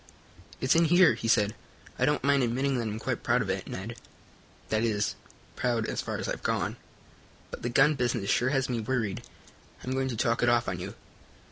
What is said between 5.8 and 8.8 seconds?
as far as I've gone. But the gun business sure has me